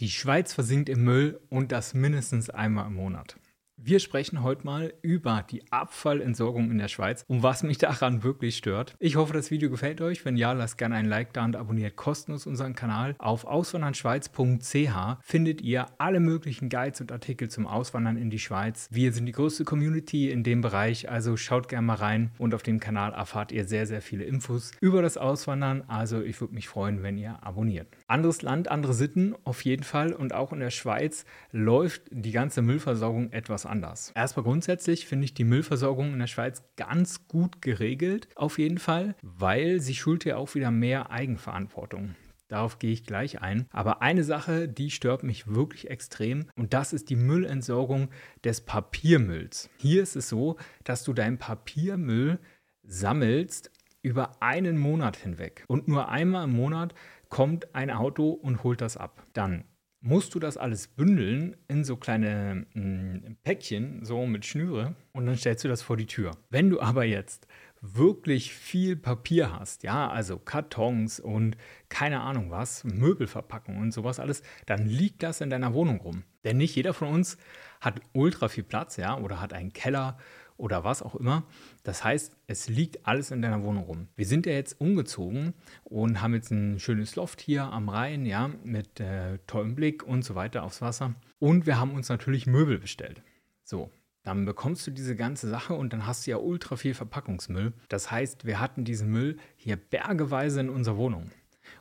[0.00, 3.36] Die Schweiz versinkt im Müll und das mindestens einmal im Monat.
[3.80, 8.56] Wir sprechen heute mal über die Abfallentsorgung in der Schweiz und was mich daran wirklich
[8.56, 8.94] stört.
[9.00, 10.24] Ich hoffe, das Video gefällt euch.
[10.24, 13.16] Wenn ja, lasst gerne ein Like da und abonniert kostenlos unseren Kanal.
[13.18, 18.86] Auf auswandernschweiz.ch findet ihr alle möglichen Guides und Artikel zum Auswandern in die Schweiz.
[18.92, 22.62] Wir sind die größte Community in dem Bereich, also schaut gerne mal rein und auf
[22.62, 25.82] dem Kanal erfahrt ihr sehr, sehr viele Infos über das Auswandern.
[25.88, 27.97] Also ich würde mich freuen, wenn ihr abonniert.
[28.08, 32.62] Anderes Land, andere Sitten auf jeden Fall und auch in der Schweiz läuft die ganze
[32.62, 34.12] Müllversorgung etwas anders.
[34.14, 39.14] Erstmal grundsätzlich finde ich die Müllversorgung in der Schweiz ganz gut geregelt, auf jeden Fall,
[39.20, 42.14] weil sie schult ja auch wieder mehr Eigenverantwortung.
[42.48, 43.66] Darauf gehe ich gleich ein.
[43.72, 48.08] Aber eine Sache, die stört mich wirklich extrem und das ist die Müllentsorgung
[48.42, 49.68] des Papiermülls.
[49.76, 52.38] Hier ist es so, dass du deinen Papiermüll
[52.84, 53.70] sammelst
[54.02, 56.94] über einen Monat hinweg und nur einmal im Monat
[57.28, 59.22] kommt ein Auto und holt das ab.
[59.32, 59.64] Dann
[60.00, 65.26] musst du das alles bündeln in so kleine mh, mm, Päckchen, so mit Schnüre, und
[65.26, 66.32] dann stellst du das vor die Tür.
[66.50, 67.46] Wenn du aber jetzt
[67.80, 71.56] wirklich viel Papier hast, ja, also Kartons und
[71.88, 76.24] keine Ahnung was, Möbelverpackungen und sowas alles, dann liegt das in deiner Wohnung rum.
[76.44, 77.36] Denn nicht jeder von uns
[77.80, 80.18] hat ultra viel Platz, ja, oder hat einen Keller
[80.58, 81.44] oder was auch immer.
[81.84, 84.08] Das heißt, es liegt alles in deiner Wohnung rum.
[84.16, 88.50] Wir sind ja jetzt umgezogen und haben jetzt ein schönes Loft hier am Rhein, ja,
[88.64, 91.14] mit äh, tollem Blick und so weiter aufs Wasser.
[91.38, 93.22] Und wir haben uns natürlich Möbel bestellt.
[93.64, 93.90] So,
[94.24, 97.72] dann bekommst du diese ganze Sache und dann hast du ja ultra viel Verpackungsmüll.
[97.88, 101.30] Das heißt, wir hatten diesen Müll hier bergeweise in unserer Wohnung.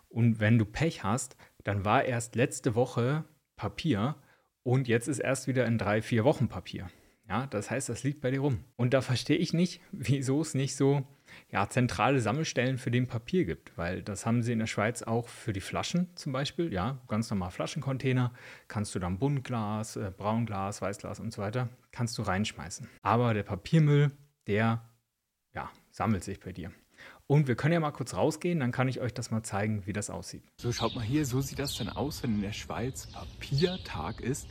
[0.07, 3.25] Und wenn du Pech hast, dann war erst letzte Woche
[3.57, 4.15] Papier
[4.63, 6.89] und jetzt ist erst wieder in drei, vier Wochen Papier.
[7.29, 8.63] Ja, das heißt, das liegt bei dir rum.
[8.77, 11.05] Und da verstehe ich nicht, wieso es nicht so
[11.51, 15.27] ja, zentrale Sammelstellen für den Papier gibt, weil das haben sie in der Schweiz auch
[15.27, 18.33] für die Flaschen zum Beispiel, ja, ganz normal Flaschencontainer,
[18.67, 22.87] kannst du dann Buntglas, äh, Braunglas, Weißglas und so weiter, kannst du reinschmeißen.
[23.01, 24.11] Aber der Papiermüll,
[24.47, 24.81] der,
[25.53, 26.71] ja, sammelt sich bei dir.
[27.27, 29.93] Und wir können ja mal kurz rausgehen, dann kann ich euch das mal zeigen, wie
[29.93, 30.43] das aussieht.
[30.57, 34.47] So, schaut mal hier, so sieht das dann aus, wenn in der Schweiz Papiertag ist.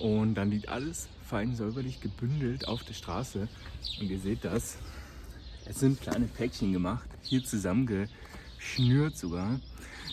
[0.00, 3.48] Und dann liegt alles fein säuberlich gebündelt auf der Straße.
[4.00, 4.78] Und ihr seht das.
[5.66, 9.60] Es sind kleine Päckchen gemacht, hier zusammengeschnürt sogar.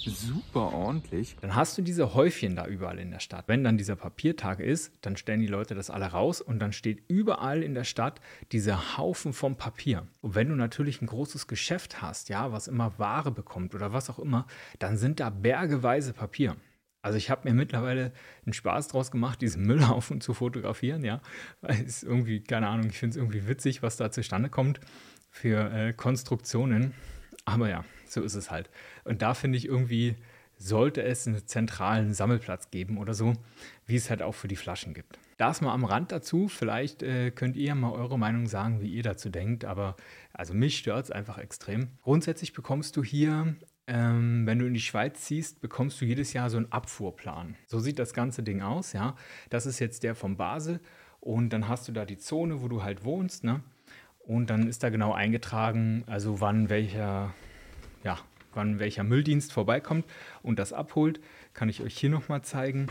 [0.05, 1.35] Super ordentlich.
[1.41, 3.47] Dann hast du diese Häufchen da überall in der Stadt.
[3.47, 7.03] Wenn dann dieser Papiertag ist, dann stellen die Leute das alle raus und dann steht
[7.07, 8.19] überall in der Stadt
[8.51, 10.07] dieser Haufen vom Papier.
[10.21, 14.09] Und wenn du natürlich ein großes Geschäft hast, ja, was immer Ware bekommt oder was
[14.09, 14.47] auch immer,
[14.79, 16.55] dann sind da bergeweise Papier.
[17.01, 18.11] Also ich habe mir mittlerweile
[18.45, 21.21] einen Spaß draus gemacht, diesen Müllhaufen zu fotografieren, ja.
[21.61, 24.79] Weil es irgendwie, keine Ahnung, ich finde es irgendwie witzig, was da zustande kommt
[25.29, 26.93] für äh, Konstruktionen.
[27.45, 28.69] Aber ja, so ist es halt.
[29.03, 30.15] Und da finde ich irgendwie,
[30.57, 33.33] sollte es einen zentralen Sammelplatz geben oder so,
[33.87, 35.17] wie es halt auch für die Flaschen gibt.
[35.37, 36.47] Das mal am Rand dazu.
[36.47, 39.65] Vielleicht äh, könnt ihr mal eure Meinung sagen, wie ihr dazu denkt.
[39.65, 39.95] Aber
[40.33, 41.89] also mich stört es einfach extrem.
[42.03, 43.55] Grundsätzlich bekommst du hier
[43.87, 47.55] ähm, wenn du in die Schweiz ziehst, bekommst du jedes Jahr so einen Abfuhrplan.
[47.67, 49.15] So sieht das ganze Ding aus, ja.
[49.49, 50.79] Das ist jetzt der von Basel
[51.19, 53.61] und dann hast du da die Zone, wo du halt wohnst, ne?
[54.19, 57.33] Und dann ist da genau eingetragen, also wann welcher,
[58.03, 58.19] ja,
[58.53, 60.05] wann welcher Mülldienst vorbeikommt
[60.43, 61.19] und das abholt.
[61.53, 62.87] Kann ich euch hier nochmal zeigen.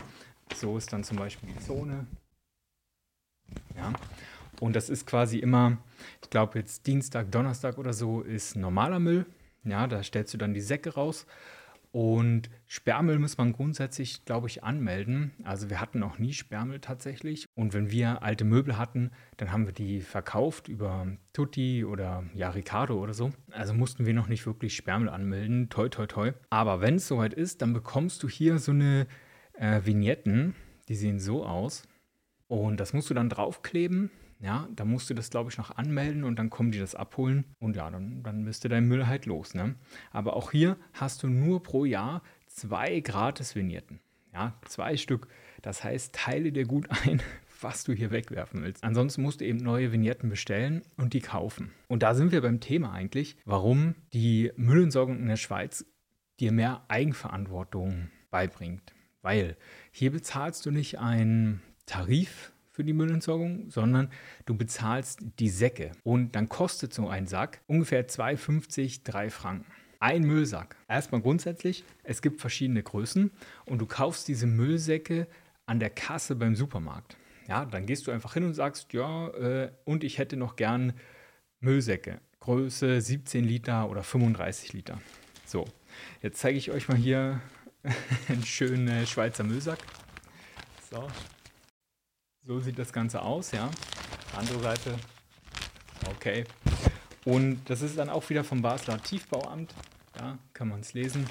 [0.53, 2.05] So ist dann zum Beispiel die Zone.
[3.75, 3.93] Ja.
[4.59, 5.77] Und das ist quasi immer,
[6.21, 9.25] ich glaube jetzt Dienstag, Donnerstag oder so ist normaler Müll.
[9.63, 11.25] Ja, da stellst du dann die Säcke raus.
[11.91, 15.31] Und Sperrmüll muss man grundsätzlich, glaube ich, anmelden.
[15.43, 17.45] Also wir hatten noch nie Sperrmüll tatsächlich.
[17.53, 22.49] Und wenn wir alte Möbel hatten, dann haben wir die verkauft über Tutti oder ja,
[22.49, 23.31] Ricardo oder so.
[23.51, 25.69] Also mussten wir noch nicht wirklich Sperrmüll anmelden.
[25.69, 26.31] Toi, toi, toi.
[26.49, 29.05] Aber wenn es soweit ist, dann bekommst du hier so eine
[29.53, 30.55] äh, Vignetten.
[30.87, 31.83] Die sehen so aus.
[32.47, 34.11] Und das musst du dann draufkleben.
[34.41, 37.45] Ja, da musst du das, glaube ich, noch anmelden und dann kommen die das abholen
[37.59, 39.53] und ja, dann, dann bist du dein Müll halt los.
[39.53, 39.75] Ne?
[40.11, 43.99] Aber auch hier hast du nur pro Jahr zwei Gratis-Vignetten.
[44.33, 45.27] Ja, zwei Stück.
[45.61, 47.21] Das heißt, teile dir gut ein,
[47.61, 48.83] was du hier wegwerfen willst.
[48.83, 51.71] Ansonsten musst du eben neue Vignetten bestellen und die kaufen.
[51.87, 55.85] Und da sind wir beim Thema eigentlich, warum die Müllentsorgung in der Schweiz
[56.39, 58.93] dir mehr Eigenverantwortung beibringt.
[59.21, 59.57] Weil
[59.91, 64.09] hier bezahlst du nicht einen Tarif für die Müllentsorgung, sondern
[64.45, 65.91] du bezahlst die Säcke.
[66.03, 69.71] Und dann kostet so ein Sack ungefähr 2,50, 3 Franken.
[69.99, 70.75] Ein Müllsack.
[70.87, 73.31] Erstmal grundsätzlich, es gibt verschiedene Größen
[73.65, 75.27] und du kaufst diese Müllsäcke
[75.67, 77.17] an der Kasse beim Supermarkt.
[77.47, 80.93] Ja, dann gehst du einfach hin und sagst, ja, äh, und ich hätte noch gern
[81.59, 82.19] Müllsäcke.
[82.39, 84.99] Größe 17 Liter oder 35 Liter.
[85.45, 85.65] So,
[86.21, 87.41] jetzt zeige ich euch mal hier
[88.27, 89.79] einen schönen Schweizer Müllsack.
[90.89, 91.07] So.
[92.43, 93.69] So sieht das Ganze aus, ja.
[94.35, 94.95] Andere Seite.
[96.15, 96.43] Okay.
[97.23, 99.73] Und das ist dann auch wieder vom Basler Tiefbauamt.
[100.13, 101.27] Da kann man es lesen.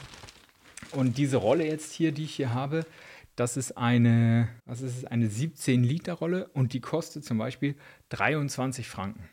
[0.92, 2.86] Und diese Rolle jetzt hier, die ich hier habe,
[3.34, 7.74] das ist eine, was ist eine 17 Liter Rolle und die kostet zum Beispiel
[8.10, 9.28] 23 Franken.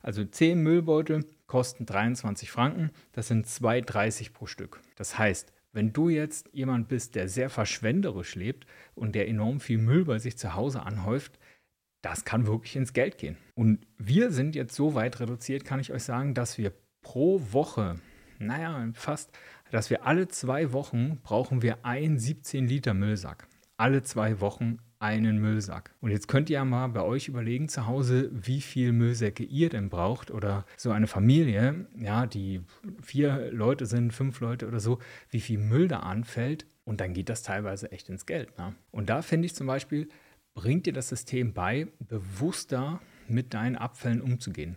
[0.00, 2.90] Also 10 Müllbeutel kosten 23 Franken.
[3.12, 4.80] Das sind 2,30 pro Stück.
[4.96, 9.78] Das heißt, wenn du jetzt jemand bist, der sehr verschwenderisch lebt und der enorm viel
[9.78, 11.38] Müll bei sich zu Hause anhäuft,
[12.02, 13.36] das kann wirklich ins Geld gehen.
[13.54, 17.96] Und wir sind jetzt so weit reduziert, kann ich euch sagen, dass wir pro Woche,
[18.38, 19.30] naja, fast,
[19.70, 23.46] dass wir alle zwei Wochen brauchen wir einen 17 Liter Müllsack.
[23.76, 25.90] Alle zwei Wochen einen Müllsack.
[26.00, 29.68] Und jetzt könnt ihr ja mal bei euch überlegen zu Hause, wie viel Müllsäcke ihr
[29.68, 32.62] denn braucht oder so eine Familie, ja, die
[33.02, 35.00] vier Leute sind, fünf Leute oder so,
[35.30, 36.66] wie viel Müll da anfällt.
[36.84, 38.56] Und dann geht das teilweise echt ins Geld.
[38.58, 38.74] Ne?
[38.90, 40.08] Und da finde ich zum Beispiel,
[40.54, 44.76] bringt dir das System bei, bewusster mit deinen Abfällen umzugehen.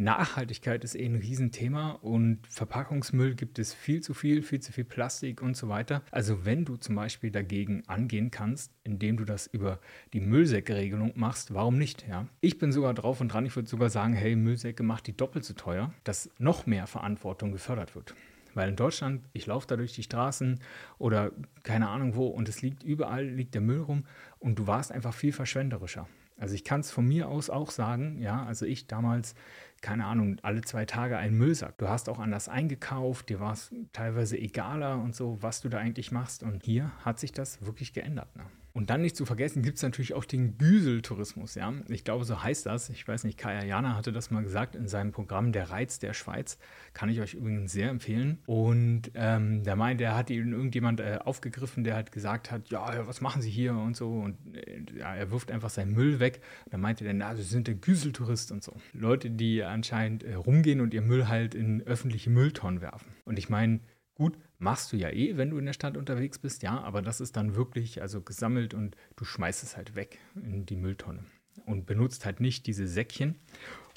[0.00, 4.84] Nachhaltigkeit ist eh ein Riesenthema und Verpackungsmüll gibt es viel zu viel, viel zu viel
[4.84, 6.02] Plastik und so weiter.
[6.10, 9.78] Also wenn du zum Beispiel dagegen angehen kannst, indem du das über
[10.12, 12.06] die Müllsäcke-Regelung machst, warum nicht?
[12.08, 12.26] Ja?
[12.40, 15.44] Ich bin sogar drauf und dran, ich würde sogar sagen, hey, Müllsäcke macht die doppelt
[15.44, 18.14] so teuer, dass noch mehr Verantwortung gefördert wird.
[18.54, 20.60] Weil in Deutschland, ich laufe da durch die Straßen
[20.98, 21.32] oder
[21.62, 24.04] keine Ahnung wo und es liegt überall, liegt der Müll rum
[24.38, 26.08] und du warst einfach viel verschwenderischer.
[26.40, 29.34] Also ich kann es von mir aus auch sagen, ja, also ich damals,
[29.82, 31.76] keine Ahnung, alle zwei Tage einen Müllsack.
[31.78, 35.78] Du hast auch anders eingekauft, dir war es teilweise egaler und so, was du da
[35.78, 36.42] eigentlich machst.
[36.42, 38.34] Und hier hat sich das wirklich geändert.
[38.36, 38.44] Ne?
[38.72, 41.54] Und dann nicht zu vergessen, gibt es natürlich auch den Güseltourismus.
[41.54, 41.72] Ja?
[41.88, 42.88] Ich glaube, so heißt das.
[42.90, 46.14] Ich weiß nicht, Kaya Jana hatte das mal gesagt in seinem Programm Der Reiz der
[46.14, 46.58] Schweiz.
[46.92, 48.38] Kann ich euch übrigens sehr empfehlen.
[48.46, 53.06] Und ähm, der meint, der hat ihn irgendjemand äh, aufgegriffen, der halt gesagt hat, ja,
[53.06, 54.10] was machen Sie hier und so.
[54.10, 56.40] Und äh, ja, er wirft einfach seinen Müll weg.
[56.66, 58.72] Und dann meinte der, na, Sie sind der Güseltourist und so.
[58.92, 63.08] Leute, die anscheinend äh, rumgehen und ihr Müll halt in öffentliche Mülltonnen werfen.
[63.24, 63.80] Und ich meine,
[64.20, 67.22] gut, machst du ja eh, wenn du in der Stadt unterwegs bist, ja, aber das
[67.22, 71.24] ist dann wirklich also gesammelt und du schmeißt es halt weg in die Mülltonne
[71.64, 73.36] und benutzt halt nicht diese Säckchen.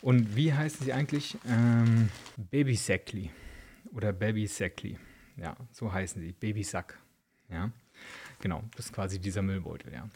[0.02, 1.38] Und wie heißen sie eigentlich?
[1.46, 3.32] Ähm, Babysäckli
[3.92, 4.98] oder Babysäckli.
[5.36, 6.32] Ja, so heißen sie.
[6.32, 6.98] Babysack.
[7.50, 7.74] Ja,
[8.40, 10.08] genau, das ist quasi dieser Müllbeutel, ja.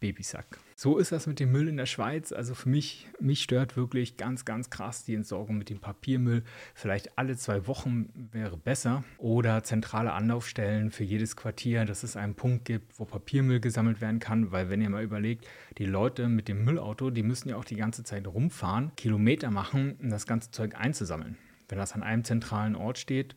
[0.00, 0.58] Babysack.
[0.74, 2.32] So ist das mit dem Müll in der Schweiz.
[2.32, 6.42] Also für mich, mich stört wirklich ganz, ganz krass die Entsorgung mit dem Papiermüll.
[6.74, 9.04] Vielleicht alle zwei Wochen wäre besser.
[9.18, 14.20] Oder zentrale Anlaufstellen für jedes Quartier, dass es einen Punkt gibt, wo Papiermüll gesammelt werden
[14.20, 14.52] kann.
[14.52, 15.46] Weil wenn ihr mal überlegt,
[15.76, 19.96] die Leute mit dem Müllauto, die müssen ja auch die ganze Zeit rumfahren, Kilometer machen,
[20.00, 21.36] um das ganze Zeug einzusammeln.
[21.68, 23.36] Wenn das an einem zentralen Ort steht,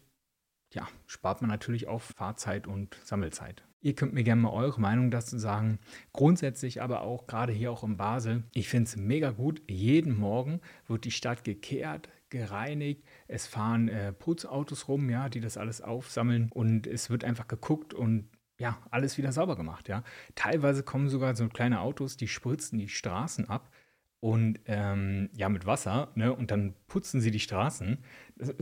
[0.73, 3.63] ja, spart man natürlich auch Fahrzeit und Sammelzeit.
[3.83, 5.77] Ihr könnt mir gerne mal eure Meinung dazu sagen.
[6.13, 9.61] Grundsätzlich aber auch, gerade hier auch in Basel, ich finde es mega gut.
[9.69, 13.03] Jeden Morgen wird die Stadt gekehrt, gereinigt.
[13.27, 17.93] Es fahren äh, Putzautos rum, ja, die das alles aufsammeln und es wird einfach geguckt
[17.93, 20.03] und ja, alles wieder sauber gemacht, ja.
[20.35, 23.69] Teilweise kommen sogar so kleine Autos, die spritzen die Straßen ab
[24.23, 26.33] und ähm, ja, mit Wasser, ne?
[26.33, 27.97] Und dann putzen sie die Straßen.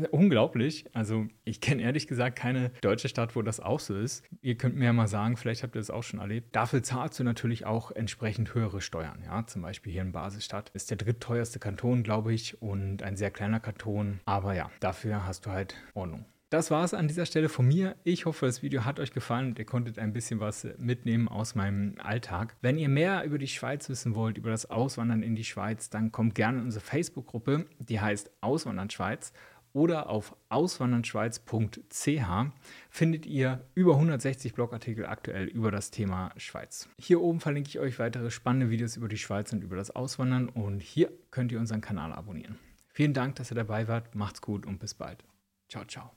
[0.09, 0.85] unglaublich.
[0.93, 4.23] Also, ich kenne ehrlich gesagt keine deutsche Stadt, wo das auch so ist.
[4.41, 6.55] Ihr könnt mir ja mal sagen, vielleicht habt ihr das auch schon erlebt.
[6.55, 9.21] Dafür zahlst du natürlich auch entsprechend höhere Steuern.
[9.23, 13.29] Ja, zum Beispiel hier in Basel-Stadt ist der drittteuerste Kanton, glaube ich, und ein sehr
[13.29, 14.19] kleiner Kanton.
[14.25, 16.25] Aber ja, dafür hast du halt Ordnung.
[16.51, 17.95] Das war es an dieser Stelle von mir.
[18.03, 21.55] Ich hoffe, das Video hat euch gefallen und ihr konntet ein bisschen was mitnehmen aus
[21.55, 22.57] meinem Alltag.
[22.59, 26.11] Wenn ihr mehr über die Schweiz wissen wollt, über das Auswandern in die Schweiz, dann
[26.11, 29.31] kommt gerne in unsere Facebook-Gruppe, die heißt Auswandern Schweiz
[29.71, 32.49] oder auf auswandernschweiz.ch
[32.89, 36.89] findet ihr über 160 Blogartikel aktuell über das Thema Schweiz.
[36.99, 40.49] Hier oben verlinke ich euch weitere spannende Videos über die Schweiz und über das Auswandern
[40.49, 42.59] und hier könnt ihr unseren Kanal abonnieren.
[42.89, 45.23] Vielen Dank, dass ihr dabei wart, macht's gut und bis bald.
[45.69, 46.11] Ciao, ciao.